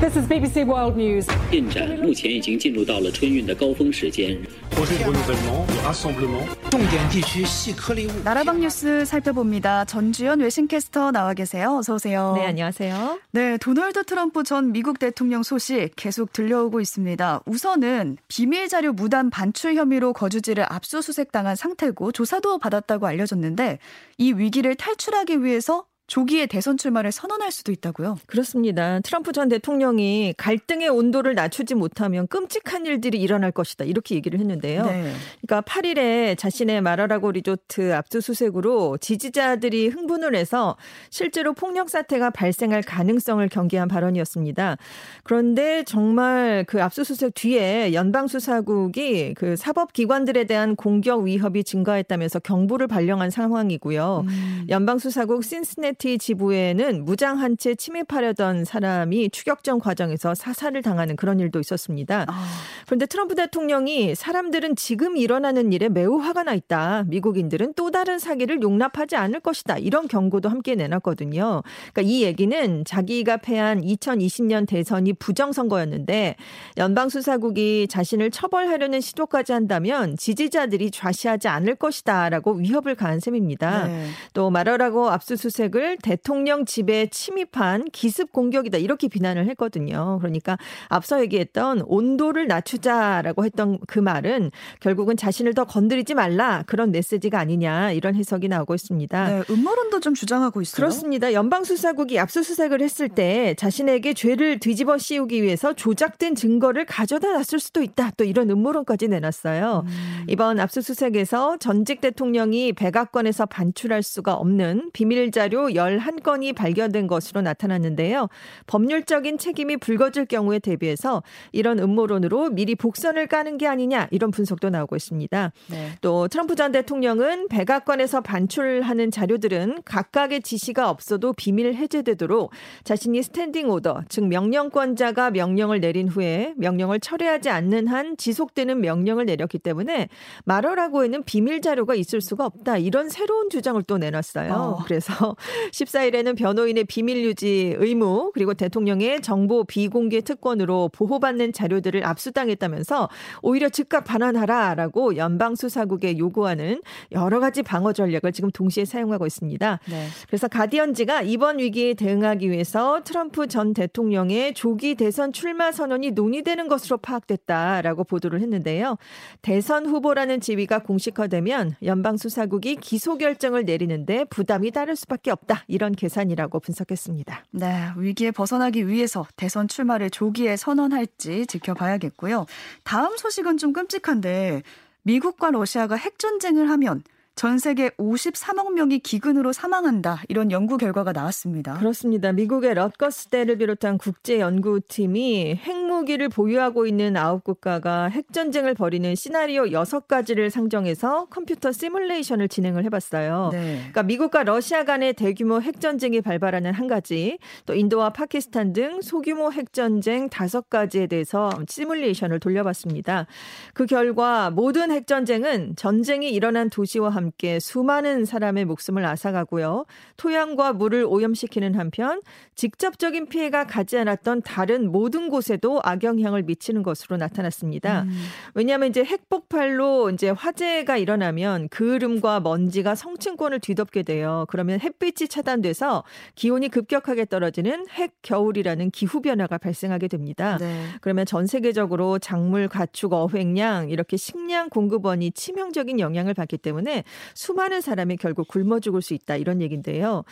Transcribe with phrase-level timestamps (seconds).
[0.00, 1.26] This is BBC World News.
[1.50, 4.36] 进展目前已经进入到了春运的高峰时间。
[4.70, 6.44] projet de renouvellement, de rassemblement.
[6.70, 8.10] 重点地区细颗粒物。
[8.24, 9.84] 나라방 뉴스 살펴봅니다.
[9.84, 11.76] 전주현 외신캐스터 나와 계세요.
[11.78, 12.34] 어서 오세요.
[12.36, 13.18] 네, 안녕하세요.
[13.32, 17.40] 네, 도널드 트럼프 전 미국 대통령 소식 계속 들려오고 있습니다.
[17.46, 23.78] 우선은 비밀 자료 무단 반출 혐의로 거주지를 압수수색당한 상태고 조사도 받았다고 알려졌는데
[24.18, 28.17] 이 위기를 탈출하기 위해서 조기에 대선 출마를 선언할 수도 있다고요.
[28.25, 28.99] 그렇습니다.
[29.01, 33.85] 트럼프 전 대통령이 갈등의 온도를 낮추지 못하면 끔찍한 일들이 일어날 것이다.
[33.85, 34.85] 이렇게 얘기를 했는데요.
[34.85, 35.13] 네.
[35.41, 40.75] 그러니까 8일에 자신의 마라라고 리조트 압수수색으로 지지자들이 흥분을 해서
[41.11, 44.77] 실제로 폭력 사태가 발생할 가능성을 경계한 발언이었습니다.
[45.23, 54.25] 그런데 정말 그 압수수색 뒤에 연방수사국이 그 사법기관들에 대한 공격 위협이 증가했다면서 경보를 발령한 상황이고요.
[54.27, 54.65] 음.
[54.69, 62.25] 연방수사국 신스네 티 지부에는 무장한 채 침입하려던 사람이 추격전 과정에서 사살을 당하는 그런 일도 있었습니다.
[62.25, 62.45] 아,
[62.85, 67.03] 그런데 트럼프 대통령이 사람들은 지금 일어나는 일에 매우 화가 나 있다.
[67.07, 69.77] 미국인들은 또 다른 사기를 용납하지 않을 것이다.
[69.77, 71.63] 이런 경고도 함께 내놨거든요.
[71.91, 76.37] 그러니까 이 얘기는 자기가 패한 2020년 대선이 부정선거였는데
[76.77, 83.87] 연방수사국이 자신을 처벌하려는 시도까지 한다면 지지자들이 좌시하지 않을 것이다라고 위협을 가한 셈입니다.
[83.87, 84.07] 네.
[84.33, 90.17] 또 말하라고 압수수색을 대통령 집에 침입한 기습 공격이다 이렇게 비난을 했거든요.
[90.19, 97.39] 그러니까 앞서 얘기했던 온도를 낮추자라고 했던 그 말은 결국은 자신을 더 건드리지 말라 그런 메시지가
[97.39, 99.29] 아니냐 이런 해석이 나오고 있습니다.
[99.29, 100.75] 네, 음모론도 좀 주장하고 있어요.
[100.75, 101.33] 그렇습니다.
[101.33, 108.11] 연방수사국이 압수수색을 했을 때 자신에게 죄를 뒤집어 씌우기 위해서 조작된 증거를 가져다 놨을 수도 있다.
[108.17, 109.83] 또 이런 음모론까지 내놨어요.
[109.85, 110.25] 음.
[110.27, 118.27] 이번 압수수색에서 전직 대통령이 백악관에서 반출할 수가 없는 비밀 자료 11건이 발견된 것으로 나타났는데요.
[118.67, 124.95] 법률적인 책임이 불거질 경우에 대비해서 이런 음모론으로 미리 복선을 까는 게 아니냐 이런 분석도 나오고
[124.95, 125.51] 있습니다.
[125.71, 125.91] 네.
[126.01, 132.51] 또 트럼프 전 대통령은 백악관에서 반출하는 자료들은 각각의 지시가 없어도 비밀 해제되도록
[132.83, 139.59] 자신이 standing order, 즉 명령권자가 명령을 내린 후에 명령을 철회하지 않는 한 지속되는 명령을 내렸기
[139.59, 140.09] 때문에
[140.45, 142.77] 마러라고에는 비밀 자료가 있을 수가 없다.
[142.77, 144.53] 이런 새로운 주장을 또 내놨어요.
[144.53, 144.83] 어.
[144.85, 145.35] 그래서
[145.71, 153.09] 14일에는 변호인의 비밀 유지 의무 그리고 대통령의 정보 비공개 특권으로 보호받는 자료들을 압수당했다면서
[153.41, 156.81] 오히려 즉각 반환하라라고 연방 수사국에 요구하는
[157.11, 159.79] 여러 가지 방어 전략을 지금 동시에 사용하고 있습니다.
[159.89, 160.07] 네.
[160.27, 166.97] 그래서 가디언지가 이번 위기에 대응하기 위해서 트럼프 전 대통령의 조기 대선 출마 선언이 논의되는 것으로
[166.97, 168.97] 파악됐다라고 보도를 했는데요.
[169.41, 175.48] 대선 후보라는 지위가 공식화되면 연방 수사국이 기소 결정을 내리는데 부담이 따를 수밖에 없다.
[175.67, 177.43] 이런 계산이라고 분석했습니다.
[177.51, 182.45] 네, 위기에 벗어나기 위해서 대선 출마를 조기에 선언할지 지켜봐야겠고요.
[182.83, 184.63] 다음 소식은 좀 끔찍한데
[185.03, 187.03] 미국과 러시아가 핵 전쟁을 하면
[187.39, 190.23] 전 세계 53억 명이 기근으로 사망한다.
[190.27, 191.77] 이런 연구 결과가 나왔습니다.
[191.77, 192.33] 그렇습니다.
[192.33, 200.49] 미국의 럿거스대를 비롯한 국제 연구팀이 핵 무기를 보유하고 있는 아홉 국가가 핵전쟁을 벌이는 시나리오 6가지를
[200.49, 203.49] 상정해서 컴퓨터 시뮬레이션을 진행을 해봤어요.
[203.51, 203.75] 네.
[203.77, 210.29] 그러니까 미국과 러시아 간의 대규모 핵전쟁이 발발하는 한 가지, 또 인도와 파키스탄 등 소규모 핵전쟁
[210.29, 213.27] 다섯 가지에 대해서 시뮬레이션을 돌려봤습니다.
[213.73, 219.85] 그 결과 모든 핵전쟁은 전쟁이 일어난 도시와 함께 수많은 사람의 목숨을 앗아가고요.
[220.15, 222.21] 토양과 물을 오염시키는 한편
[222.55, 228.03] 직접적인 피해가 가지 않았던 다른 모든 곳에도 악영향을 미치는 것으로 나타났습니다.
[228.03, 228.11] 음.
[228.53, 234.45] 왜냐하면 이제 핵폭발로 이제 화재가 일어나면 그을음과 먼지가 성층권을 뒤덮게 돼요.
[234.49, 236.03] 그러면 햇빛이 차단돼서
[236.35, 240.57] 기온이 급격하게 떨어지는 핵 겨울이라는 기후 변화가 발생하게 됩니다.
[240.59, 240.85] 네.
[241.01, 248.17] 그러면 전 세계적으로 작물, 가축, 어획량 이렇게 식량 공급원이 치명적인 영향을 받기 때문에 수많은 사람이
[248.17, 250.23] 결국 굶어 죽을 수 있다 이런 얘기인데요.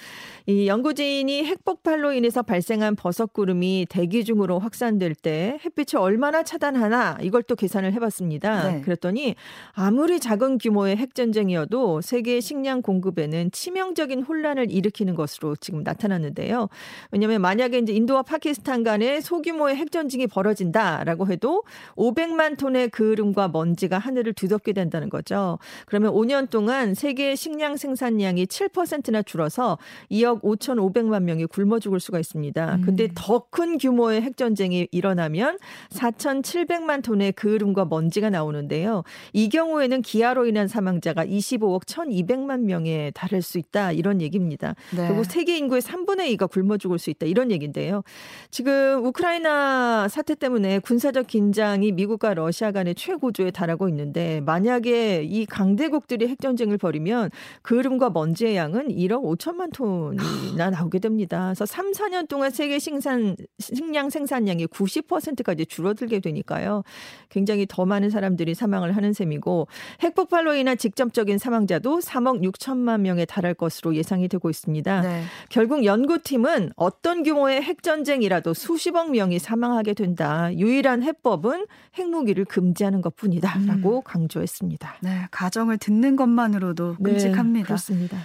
[0.46, 5.16] 이 연구진이 핵폭발로 인해서 발생한 버섯 구름이 대기 중으로 확산될
[5.48, 8.72] 때 햇빛을 얼마나 차단하나 이걸 또 계산을 해봤습니다.
[8.72, 8.82] 네.
[8.82, 9.36] 그랬더니
[9.74, 16.70] 아무리 작은 규모의 핵전쟁이어도 세계 식량 공급에는 치명적인 혼란을 일으키는 것으로 지금 나타났는데요.
[17.12, 21.64] 왜냐하면 만약에 이제 인도와 파키스탄 간에 소규모의 핵전쟁이 벌어진다라고 해도
[21.96, 25.60] 500만 톤의 그을음과 먼지가 하늘을 뒤덮게 된다는 거죠.
[25.86, 29.78] 그러면 5년 동안 세계 식량 생산량이 7%나 줄어서
[30.12, 32.76] 2억 5,500만 명이 굶어 죽을 수가 있습니다.
[32.76, 32.82] 음.
[32.82, 35.58] 근데 더 큰 규모의 핵전쟁이 일어나면 하면
[35.90, 39.04] 4,700만 톤의 그을음과 먼지가 나오는데요.
[39.34, 44.76] 이 경우에는 기아로 인한 사망자가 25억 1,200만 명에 달할 수 있다 이런 얘기입니다.
[44.96, 45.08] 네.
[45.08, 48.04] 그리고 세계 인구의 3분의 2가 굶어 죽을 수 있다 이런 얘기인데요.
[48.50, 56.28] 지금 우크라이나 사태 때문에 군사적 긴장이 미국과 러시아 간의 최고조에 달하고 있는데 만약에 이 강대국들이
[56.28, 57.30] 핵 전쟁을 벌이면
[57.62, 61.46] 그을음과 먼지의 양은 1억 5천만 톤이나 나오게 됩니다.
[61.48, 66.84] 그래서 3, 4년 동안 세계 생산 식량 생산량이 90% 까지 줄어들게 되니까요.
[67.30, 69.68] 굉장히 더 많은 사람들이 사망을 하는 셈이고
[70.02, 75.02] 핵폭발로 인한 직접적인 사망자도 3억 6천만 명에 달할 것으로 예상이 되고 있습니다.
[75.02, 75.24] 네.
[75.50, 80.54] 결국 연구팀은 어떤 규모의 핵전쟁이라도 수십억 명이 사망하게 된다.
[80.54, 84.96] 유일한 해법은 핵무기를 금지하는 것 뿐이다라고 강조했습니다.
[85.02, 87.60] 네, 가정을 듣는 것만으로도 끔찍합니다.
[87.60, 88.18] 네, 그렇습니다.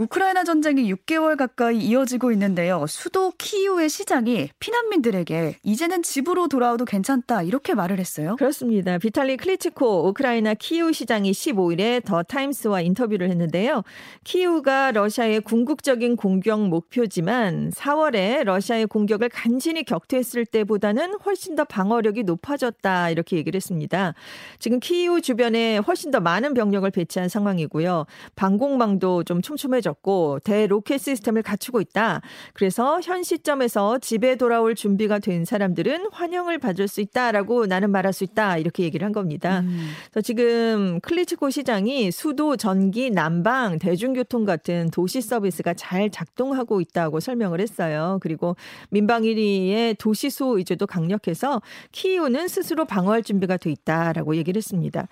[0.00, 2.86] 우크라이나 전쟁이 6개월 가까이 이어지고 있는데요.
[2.86, 8.36] 수도 키이우의 시장이 피난민들에게 이제는 집으로 돌아와도 괜찮다 이렇게 말을 했어요.
[8.36, 8.98] 그렇습니다.
[8.98, 13.82] 비탈리 클리치코 우크라이나 키우 시장이 15일에 더 타임스와 인터뷰를 했는데요.
[14.22, 23.10] 키우가 러시아의 궁극적인 공격 목표지만 4월에 러시아의 공격을 간신히 격퇴했을 때보다는 훨씬 더 방어력이 높아졌다
[23.10, 24.14] 이렇게 얘기를 했습니다.
[24.60, 28.06] 지금 키우 주변에 훨씬 더 많은 병력을 배치한 상황이고요.
[28.36, 32.20] 방공망도 좀 촘촘해 졌고 대로켓 시스템을 갖추고 있다.
[32.52, 38.24] 그래서 현 시점에서 집에 돌아올 준비가 된 사람들은 환영을 받을 수 있다라고 나는 말할 수
[38.24, 39.60] 있다 이렇게 얘기를 한 겁니다.
[39.60, 39.88] 음.
[40.10, 47.60] 그래서 지금 클리치코 시장이 수도, 전기, 난방, 대중교통 같은 도시 서비스가 잘 작동하고 있다고 설명을
[47.60, 48.18] 했어요.
[48.20, 48.56] 그리고
[48.90, 51.62] 민방 1위의 도시 수호 의제도 강력해서
[51.92, 55.08] 키이우는 스스로 방어할 준비가 돼 있다라고 얘기를 했습니다.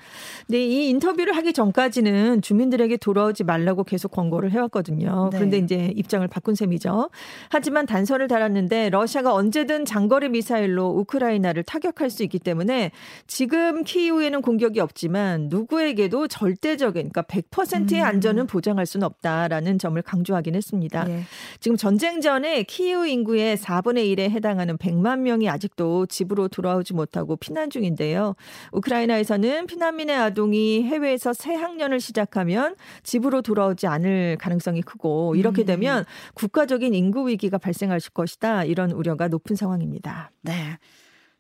[0.46, 5.30] 근데 이 인터뷰를 하기 전까지는 주민들에게 돌아오지 말라고 계속 권고를 해 왔거든요.
[5.32, 5.38] 네.
[5.38, 7.10] 그런데 이제 입장을 바꾼 셈이죠.
[7.50, 12.90] 하지만 단서를 달았는데 러시아가 언제든 장거리 미사일로 우크라이나를 타격할 수 있기 때문에
[13.26, 18.04] 지금 키이우에는 공격이 없지만 누구에게도 절대적인 그러니까 100%의 음.
[18.04, 21.06] 안전은 보장할 수는 없다라는 점을 강조하긴 했습니다.
[21.08, 21.22] 예.
[21.60, 27.70] 지금 전쟁 전에 키이우 인구의 4분의 1에 해당하는 100만 명이 아직도 집으로 돌아오지 못하고 피난
[27.70, 28.34] 중인데요.
[28.72, 35.66] 우크라이나에서는 피난민의 아동이 해외에서 새 학년을 시작하면 집으로 돌아오지 않을 가능성이 크고 이렇게 음.
[35.66, 36.04] 되면
[36.34, 40.30] 국가적인 인구 위기가 발생할 것이다 이런 우려가 높은 상황입니다.
[40.42, 40.78] 네.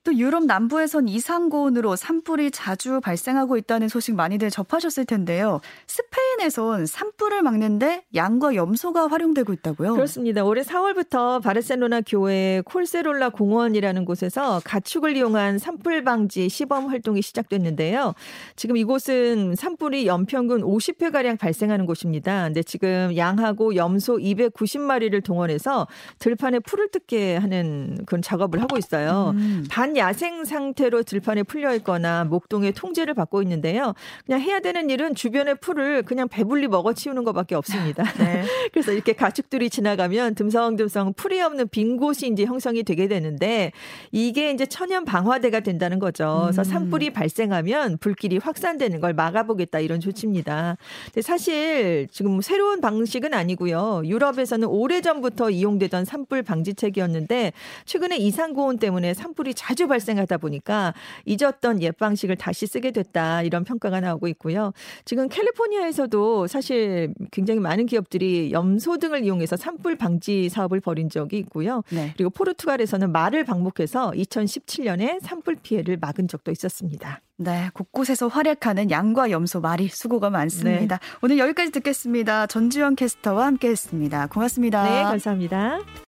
[0.06, 5.60] 또 유럽 남부에선 이상고온으로 산불이 자주 발생하고 있다는 소식 많이들 접하셨을 텐데요.
[5.88, 9.94] 스페인에선 산불을 막는데 양과 염소가 활용되고 있다고요?
[9.94, 10.44] 그렇습니다.
[10.44, 18.14] 올해 4월부터 바르셀로나 교회 콜세롤라 공원이라는 곳에서 가축을 이용한 산불 방지 시범 활동이 시작됐는데요.
[18.54, 22.44] 지금 이곳은 산불이 연평균 50회 가량 발생하는 곳입니다.
[22.44, 25.88] 근데 지금 양하고 염소 290마리를 동원해서
[26.20, 29.32] 들판에 풀을 뜯게 하는 그런 작업을 하고 있어요.
[29.34, 29.64] 음.
[29.96, 33.94] 반야생 상태로 들판에 풀려 있거나 목동의 통제를 받고 있는데요.
[34.26, 38.04] 그냥 해야 되는 일은 주변의 풀을 그냥 배불리 먹어치우는 것밖에 없습니다.
[38.20, 38.44] 네.
[38.72, 43.72] 그래서 이렇게 가축들이 지나가면 듬성듬성 풀이 없는 빈 곳이 이제 형성이 되게 되는데
[44.12, 46.42] 이게 이제 천연 방화대가 된다는 거죠.
[46.44, 46.64] 그래서 음.
[46.64, 50.76] 산불이 발생하면 불길이 확산되는 걸 막아보겠다 이런 조치입니다.
[51.06, 54.02] 근데 사실 지금 새로운 방식은 아니고요.
[54.04, 57.54] 유럽에서는 오래전부터 이용되던 산불 방지책이었는데
[57.86, 60.94] 최근에 이상고온 때문에 산불이 자주 발생하다 보니까
[61.24, 64.72] 잊었던 옛 방식을 다시 쓰게 됐다 이런 평가가 나오고 있고요.
[65.04, 71.82] 지금 캘리포니아에서도 사실 굉장히 많은 기업들이 염소 등을 이용해서 산불 방지 사업을 벌인 적이 있고요.
[71.90, 72.12] 네.
[72.16, 77.20] 그리고 포르투갈에서는 말을 방목해서 2017년에 산불 피해를 막은 적도 있었습니다.
[77.38, 80.98] 네, 곳곳에서 활약하는 양과 염소 말이 수고가 많습니다.
[81.22, 82.46] 오늘 여기까지 듣겠습니다.
[82.46, 84.28] 전지현 캐스터와 함께했습니다.
[84.28, 84.84] 고맙습니다.
[84.84, 85.80] 네, 감사합니다.